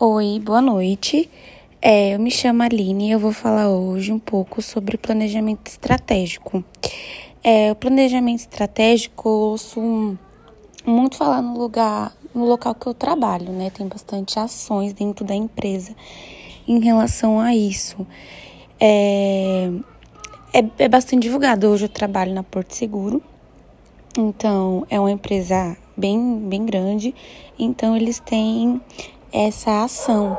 Oi, 0.00 0.38
boa 0.38 0.62
noite. 0.62 1.28
É, 1.82 2.14
eu 2.14 2.20
me 2.20 2.30
chamo 2.30 2.62
Aline 2.62 3.08
e 3.08 3.10
eu 3.10 3.18
vou 3.18 3.32
falar 3.32 3.68
hoje 3.68 4.12
um 4.12 4.18
pouco 4.20 4.62
sobre 4.62 4.96
planejamento 4.96 5.66
estratégico. 5.66 6.62
É, 7.42 7.72
o 7.72 7.74
planejamento 7.74 8.38
estratégico 8.38 9.28
eu 9.28 9.32
ouço 9.32 10.16
muito 10.86 11.16
falar 11.16 11.42
no 11.42 11.58
lugar, 11.58 12.16
no 12.32 12.44
local 12.44 12.76
que 12.76 12.86
eu 12.86 12.94
trabalho, 12.94 13.50
né? 13.50 13.70
Tem 13.70 13.88
bastante 13.88 14.38
ações 14.38 14.92
dentro 14.92 15.24
da 15.24 15.34
empresa 15.34 15.96
em 16.68 16.78
relação 16.78 17.40
a 17.40 17.52
isso. 17.52 18.06
É, 18.78 19.68
é, 20.54 20.64
é 20.78 20.88
bastante 20.88 21.22
divulgado. 21.24 21.66
Hoje 21.66 21.86
eu 21.86 21.88
trabalho 21.88 22.32
na 22.32 22.44
Porto 22.44 22.70
Seguro, 22.72 23.20
então 24.16 24.86
é 24.88 25.00
uma 25.00 25.10
empresa 25.10 25.76
bem, 25.96 26.38
bem 26.48 26.64
grande, 26.64 27.12
então 27.58 27.96
eles 27.96 28.20
têm 28.20 28.80
essa 29.32 29.84
ação 29.84 30.38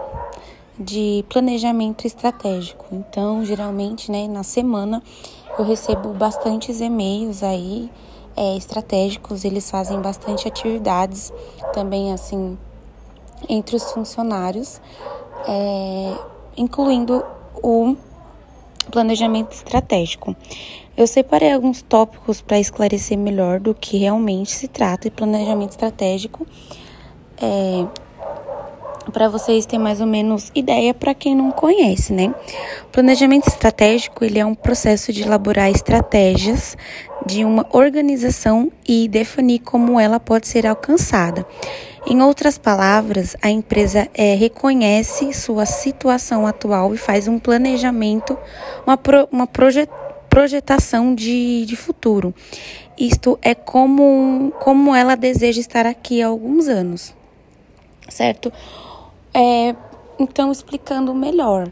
de 0.79 1.25
planejamento 1.29 2.07
estratégico. 2.07 2.85
Então, 2.91 3.43
geralmente, 3.43 4.11
né, 4.11 4.27
na 4.27 4.43
semana 4.43 5.03
eu 5.57 5.65
recebo 5.65 6.13
bastantes 6.13 6.79
e-mails 6.79 7.43
aí 7.43 7.89
é, 8.35 8.55
estratégicos, 8.55 9.43
eles 9.43 9.69
fazem 9.69 9.99
bastante 10.01 10.47
atividades 10.47 11.33
também 11.73 12.13
assim 12.13 12.57
entre 13.47 13.75
os 13.75 13.91
funcionários, 13.91 14.81
é, 15.47 16.15
incluindo 16.57 17.23
o 17.61 17.95
planejamento 18.91 19.53
estratégico. 19.53 20.35
Eu 20.95 21.07
separei 21.07 21.53
alguns 21.53 21.81
tópicos 21.81 22.41
para 22.41 22.59
esclarecer 22.59 23.17
melhor 23.17 23.59
do 23.59 23.73
que 23.73 23.97
realmente 23.97 24.51
se 24.51 24.67
trata 24.67 25.09
de 25.09 25.15
planejamento 25.15 25.71
estratégico. 25.71 26.45
É, 27.41 27.85
para 29.09 29.27
vocês 29.27 29.65
terem 29.65 29.83
mais 29.83 30.01
ou 30.01 30.07
menos 30.07 30.51
ideia 30.53 30.93
para 30.93 31.13
quem 31.13 31.35
não 31.35 31.51
conhece, 31.51 32.13
né? 32.13 32.33
Planejamento 32.91 33.47
estratégico, 33.47 34.23
ele 34.23 34.39
é 34.39 34.45
um 34.45 34.55
processo 34.55 35.11
de 35.11 35.23
elaborar 35.23 35.69
estratégias 35.69 36.77
de 37.25 37.43
uma 37.43 37.65
organização 37.71 38.71
e 38.87 39.07
definir 39.07 39.59
como 39.59 39.99
ela 39.99 40.19
pode 40.19 40.47
ser 40.47 40.65
alcançada. 40.65 41.45
Em 42.07 42.21
outras 42.21 42.57
palavras, 42.57 43.35
a 43.41 43.49
empresa 43.49 44.07
é, 44.13 44.33
reconhece 44.33 45.33
sua 45.33 45.65
situação 45.65 46.47
atual 46.47 46.93
e 46.93 46.97
faz 46.97 47.27
um 47.27 47.37
planejamento, 47.37 48.37
uma, 48.85 48.97
pro, 48.97 49.27
uma 49.31 49.45
projet, 49.45 49.89
projetação 50.29 51.13
de, 51.13 51.65
de 51.65 51.75
futuro. 51.75 52.33
Isto 52.97 53.37
é 53.41 53.53
como, 53.53 54.53
como 54.59 54.95
ela 54.95 55.15
deseja 55.15 55.59
estar 55.59 55.85
aqui 55.85 56.21
há 56.21 56.27
alguns 56.27 56.67
anos, 56.67 57.13
certo? 58.07 58.51
É, 59.33 59.75
então, 60.19 60.51
explicando 60.51 61.13
melhor, 61.13 61.71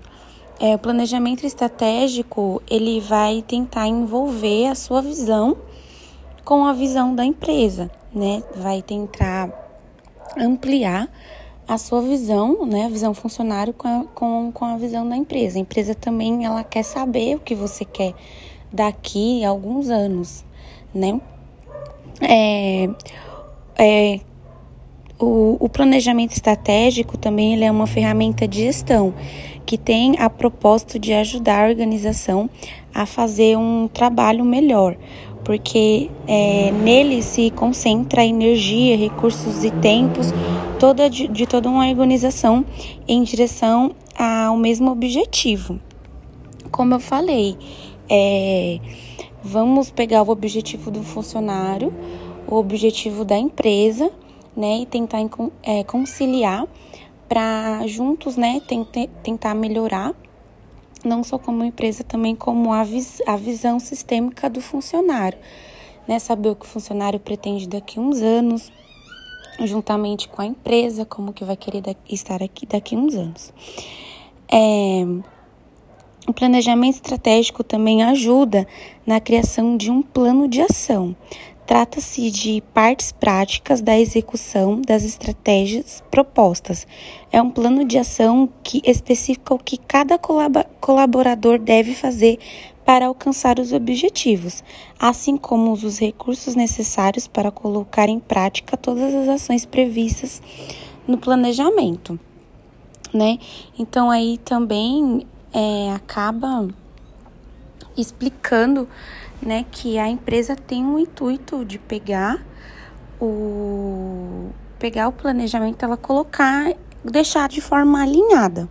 é, 0.60 0.76
o 0.76 0.80
planejamento 0.80 1.46
estratégico 1.46 2.62
ele 2.70 3.00
vai 3.00 3.44
tentar 3.48 3.88
envolver 3.88 4.68
a 4.68 4.76
sua 4.76 5.02
visão 5.02 5.58
com 6.44 6.66
a 6.66 6.74
visão 6.74 7.14
da 7.14 7.26
empresa, 7.26 7.92
né? 8.14 8.42
Vai 8.56 8.82
tentar 8.82 9.52
ampliar 10.38 11.10
a 11.68 11.78
sua 11.78 12.02
visão, 12.02 12.66
né? 12.66 12.86
A 12.86 12.90
visão 12.90 13.14
funcionário 13.14 13.74
com 13.74 13.88
a, 13.88 14.04
com, 14.16 14.52
com 14.52 14.66
a 14.66 14.78
visão 14.78 15.08
da 15.08 15.16
empresa. 15.16 15.58
A 15.58 15.62
empresa 15.62 15.94
também 15.94 16.46
ela 16.46 16.64
quer 16.64 16.84
saber 16.84 17.36
o 17.36 17.40
que 17.40 17.54
você 17.54 17.84
quer 17.84 18.14
daqui 18.72 19.44
a 19.44 19.50
alguns 19.50 19.90
anos, 19.90 20.46
né? 20.94 21.20
É, 22.22 22.90
é, 23.78 24.20
o, 25.20 25.58
o 25.60 25.70
planejamento 25.70 26.34
estratégico 26.34 27.18
também 27.18 27.54
ele 27.54 27.64
é 27.64 27.72
uma 27.72 27.88
ferramenta 27.88 28.48
de 28.48 28.64
gestão 28.66 29.14
que 29.66 29.78
tem 29.78 30.16
a 30.20 30.30
propósito 30.30 30.98
de 30.98 31.14
ajudar 31.14 31.66
a 31.66 31.70
organização 31.70 32.50
a 32.94 33.06
fazer 33.06 33.58
um 33.58 33.88
trabalho 33.88 34.46
melhor, 34.46 34.96
porque 35.44 36.10
é, 36.26 36.72
nele 36.72 37.22
se 37.22 37.52
concentra 37.52 38.26
energia, 38.26 38.96
recursos 38.96 39.64
e 39.64 39.72
tempos 39.72 40.34
toda 40.80 41.10
de, 41.10 41.28
de 41.28 41.46
toda 41.46 41.70
uma 41.70 41.88
organização 41.88 42.64
em 43.08 43.24
direção 43.24 43.94
ao 44.18 44.56
mesmo 44.56 44.92
objetivo. 44.92 45.80
Como 46.72 46.94
eu 46.94 47.00
falei, 47.00 47.58
é, 48.10 48.80
vamos 49.44 49.90
pegar 49.90 50.22
o 50.22 50.30
objetivo 50.30 50.90
do 50.90 51.04
funcionário, 51.04 51.94
o 52.48 52.56
objetivo 52.56 53.26
da 53.26 53.38
empresa 53.38 54.10
né, 54.58 54.80
e 54.80 54.86
tentar 54.88 55.20
é, 55.62 55.84
conciliar 55.84 56.68
para 57.30 57.86
juntos, 57.86 58.36
né, 58.36 58.60
tentar 59.24 59.54
melhorar 59.54 60.16
não 61.06 61.24
só 61.24 61.38
como 61.38 61.64
empresa, 61.64 62.04
também 62.04 62.36
como 62.36 62.74
a, 62.74 62.84
vis 62.84 63.22
a 63.28 63.38
visão 63.38 63.80
sistêmica 63.80 64.50
do 64.50 64.60
funcionário, 64.60 65.38
né, 66.08 66.18
saber 66.20 66.50
o 66.50 66.56
que 66.56 66.66
o 66.66 66.68
funcionário 66.68 67.20
pretende 67.20 67.68
daqui 67.68 68.00
a 68.00 68.02
uns 68.02 68.22
anos, 68.22 68.72
juntamente 69.64 70.28
com 70.28 70.42
a 70.42 70.46
empresa, 70.46 71.06
como 71.06 71.34
que 71.34 71.44
vai 71.44 71.56
querer 71.56 71.84
estar 72.10 72.42
aqui 72.42 72.66
daqui 72.66 72.96
a 72.96 72.98
uns 72.98 73.16
anos. 73.16 73.54
É, 74.52 75.06
o 76.28 76.34
planejamento 76.34 76.96
estratégico 76.96 77.64
também 77.64 78.04
ajuda 78.04 78.68
na 79.06 79.20
criação 79.20 79.78
de 79.78 79.90
um 79.90 80.02
plano 80.02 80.48
de 80.48 80.62
ação, 80.62 81.16
Trata-se 81.68 82.32
de 82.32 82.64
partes 82.74 83.12
práticas 83.12 83.82
da 83.82 84.00
execução 84.00 84.80
das 84.80 85.04
estratégias 85.04 86.02
propostas. 86.10 86.88
É 87.30 87.42
um 87.42 87.50
plano 87.50 87.84
de 87.84 87.98
ação 87.98 88.48
que 88.64 88.82
especifica 88.86 89.54
o 89.54 89.60
que 89.60 89.78
cada 89.78 90.18
colaborador 90.80 91.60
deve 91.60 91.94
fazer 91.94 92.40
para 92.86 93.08
alcançar 93.08 93.60
os 93.60 93.74
objetivos, 93.74 94.64
assim 94.98 95.36
como 95.36 95.74
os 95.74 96.00
recursos 96.00 96.56
necessários 96.56 97.28
para 97.28 97.52
colocar 97.52 98.08
em 98.08 98.18
prática 98.18 98.78
todas 98.78 99.14
as 99.14 99.28
ações 99.28 99.66
previstas 99.66 100.42
no 101.06 101.18
planejamento, 101.18 102.18
né? 103.14 103.40
Então 103.78 104.10
aí 104.10 104.38
também 104.38 105.28
é, 105.54 105.92
acaba 105.92 106.66
explicando 107.98 108.88
né, 109.42 109.66
que 109.72 109.98
a 109.98 110.08
empresa 110.08 110.56
tem 110.56 110.86
o 110.86 111.00
intuito 111.00 111.66
de 111.66 111.78
pegar 111.78 112.46
o 113.20 114.50
pegar 114.80 115.08
o 115.08 115.12
planejamento, 115.12 115.84
ela 115.84 115.98
colocar, 115.98 116.72
deixar 117.04 117.50
de 117.50 117.60
forma 117.60 118.02
alinhada, 118.02 118.70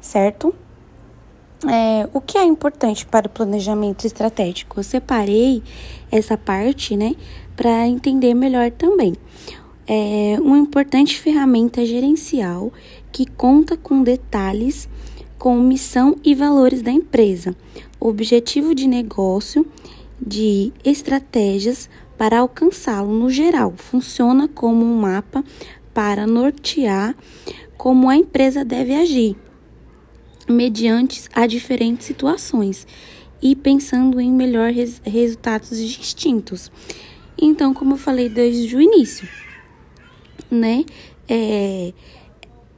certo? 0.00 0.54
É, 1.68 2.08
o 2.12 2.20
que 2.20 2.38
é 2.38 2.44
importante 2.44 3.04
para 3.06 3.26
o 3.26 3.30
planejamento 3.30 4.06
estratégico? 4.06 4.78
Eu 4.78 4.84
separei 4.84 5.62
essa 6.10 6.36
parte, 6.36 6.96
né, 6.96 7.14
para 7.56 7.86
entender 7.86 8.34
melhor 8.34 8.70
também. 8.70 9.14
É 9.86 10.36
uma 10.40 10.58
importante 10.58 11.18
ferramenta 11.18 11.84
gerencial 11.84 12.72
que 13.10 13.26
conta 13.26 13.76
com 13.76 14.02
detalhes 14.02 14.88
com 15.42 15.58
missão 15.58 16.16
e 16.22 16.36
valores 16.36 16.82
da 16.82 16.92
empresa, 16.92 17.56
objetivo 17.98 18.76
de 18.76 18.86
negócio, 18.86 19.66
de 20.24 20.72
estratégias 20.84 21.90
para 22.16 22.38
alcançá-lo 22.38 23.12
no 23.12 23.28
geral. 23.28 23.74
Funciona 23.76 24.46
como 24.46 24.84
um 24.84 25.00
mapa 25.00 25.44
para 25.92 26.28
nortear 26.28 27.16
como 27.76 28.08
a 28.08 28.14
empresa 28.14 28.64
deve 28.64 28.94
agir 28.94 29.34
mediante 30.48 31.24
a 31.34 31.44
diferentes 31.44 32.06
situações 32.06 32.86
e 33.42 33.56
pensando 33.56 34.20
em 34.20 34.30
melhores 34.30 35.02
resultados 35.04 35.76
distintos. 35.76 36.70
Então, 37.36 37.74
como 37.74 37.94
eu 37.94 37.98
falei 37.98 38.28
desde 38.28 38.76
o 38.76 38.80
início, 38.80 39.28
né? 40.48 40.84
É, 41.28 41.92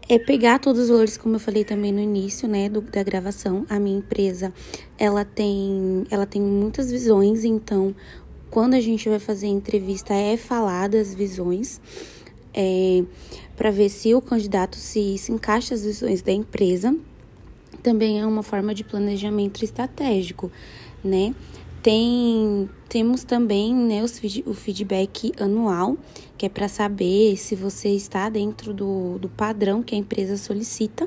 é 0.09 0.19
pegar 0.19 0.59
todos 0.59 0.83
os 0.83 0.89
valores, 0.89 1.17
como 1.17 1.37
eu 1.37 1.41
falei 1.41 1.65
também 1.65 1.93
no 1.93 2.01
início, 2.01 2.47
né, 2.47 2.69
do, 2.69 2.81
da 2.81 3.03
gravação. 3.03 3.65
A 3.69 3.79
minha 3.79 3.99
empresa, 3.99 4.53
ela 4.99 5.25
tem, 5.25 6.07
ela 6.11 6.27
tem 6.27 6.43
muitas 6.43 6.91
visões, 6.91 7.45
então 7.45 7.95
quando 8.51 8.75
a 8.75 8.81
gente 8.81 9.09
vai 9.09 9.19
fazer 9.19 9.49
entrevista 9.49 10.15
é 10.15 10.37
falar 10.37 10.89
das 10.89 11.15
visões, 11.15 11.81
é, 12.53 13.03
para 13.57 13.71
ver 13.71 13.89
se 13.89 14.15
o 14.15 14.21
candidato 14.21 14.77
se, 14.77 15.19
se 15.19 15.33
encaixa 15.33 15.75
as 15.75 15.85
visões 15.85 16.23
da 16.23 16.31
empresa. 16.33 16.97
Também 17.83 18.21
é 18.21 18.27
uma 18.27 18.43
forma 18.43 18.73
de 18.73 18.85
planejamento 18.85 19.65
estratégico, 19.65 20.51
né? 21.03 21.35
Tem, 21.85 22.67
temos 22.89 23.25
também 23.25 23.75
né, 23.75 24.03
os, 24.03 24.19
o 24.47 24.55
feedback 24.55 25.35
anual, 25.39 25.99
que 26.39 26.47
é 26.47 26.49
para 26.49 26.67
saber 26.67 27.37
se 27.37 27.55
você 27.55 27.91
está 27.91 28.31
dentro 28.31 28.73
do, 28.73 29.19
do 29.19 29.29
padrão 29.29 29.83
que 29.83 29.95
a 29.95 29.99
empresa 29.99 30.39
solicita, 30.39 31.07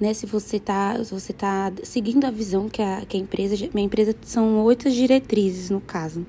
né? 0.00 0.14
Se 0.14 0.24
você 0.24 0.58
está 0.58 0.96
você 0.98 1.32
tá 1.32 1.72
seguindo 1.82 2.24
a 2.26 2.30
visão 2.30 2.68
que 2.68 2.80
a, 2.80 3.04
que 3.08 3.16
a 3.16 3.20
empresa. 3.20 3.56
Minha 3.74 3.86
empresa 3.86 4.14
são 4.22 4.62
oito 4.62 4.88
diretrizes, 4.88 5.68
no 5.68 5.80
caso. 5.80 6.24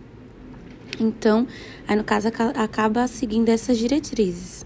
Então, 1.00 1.46
aí 1.88 1.96
no 1.96 2.04
caso 2.04 2.28
acaba 2.28 3.06
seguindo 3.06 3.50
essas 3.50 3.78
diretrizes. 3.78 4.66